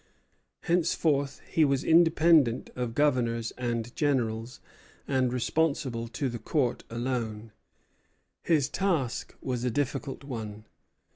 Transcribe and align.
Henceforth 0.61 1.41
he 1.47 1.63
was 1.63 1.83
independent 1.83 2.71
of 2.75 2.95
governors 2.95 3.51
and 3.55 3.95
generals, 3.95 4.59
and 5.07 5.31
responsible 5.31 6.07
to 6.07 6.27
the 6.27 6.39
Court 6.39 6.83
alone. 6.89 7.51
His 8.41 8.67
task 8.67 9.35
was 9.43 9.63
a 9.63 9.69
difficult 9.69 10.23
one. 10.23 10.65